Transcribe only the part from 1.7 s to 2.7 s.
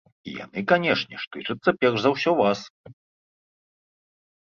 перш за ўсё вас.